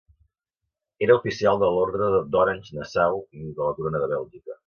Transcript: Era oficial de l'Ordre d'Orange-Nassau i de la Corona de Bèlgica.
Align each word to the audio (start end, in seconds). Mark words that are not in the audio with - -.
Era 1.07 1.17
oficial 1.19 1.59
de 1.65 1.69
l'Ordre 1.75 2.07
d'Orange-Nassau 2.35 3.21
i 3.43 3.45
de 3.59 3.67
la 3.71 3.79
Corona 3.81 4.05
de 4.07 4.11
Bèlgica. 4.15 4.59